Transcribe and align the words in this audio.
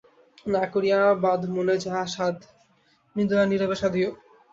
না 0.45 0.63
করিয়া 0.73 0.99
বাদ 1.23 1.41
মনে 1.55 1.75
যাহা 1.83 2.03
সাধ 2.13 2.37
নিদয়া 3.15 3.43
নীরবে 3.47 3.75
সাধিয়ো। 3.81 4.09